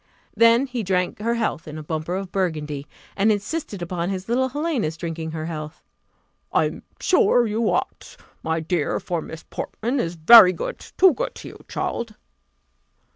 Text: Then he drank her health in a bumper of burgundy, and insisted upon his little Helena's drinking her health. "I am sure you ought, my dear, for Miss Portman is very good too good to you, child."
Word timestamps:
Then 0.35 0.65
he 0.65 0.81
drank 0.81 1.19
her 1.19 1.35
health 1.35 1.67
in 1.67 1.77
a 1.77 1.83
bumper 1.83 2.15
of 2.15 2.31
burgundy, 2.31 2.87
and 3.15 3.31
insisted 3.31 3.83
upon 3.83 4.09
his 4.09 4.27
little 4.27 4.49
Helena's 4.49 4.97
drinking 4.97 5.29
her 5.29 5.45
health. 5.45 5.83
"I 6.51 6.65
am 6.65 6.81
sure 6.99 7.45
you 7.45 7.69
ought, 7.69 8.17
my 8.41 8.61
dear, 8.61 8.99
for 8.99 9.21
Miss 9.21 9.43
Portman 9.43 9.99
is 9.99 10.15
very 10.15 10.53
good 10.53 10.79
too 10.79 11.13
good 11.13 11.35
to 11.35 11.49
you, 11.49 11.59
child." 11.67 12.15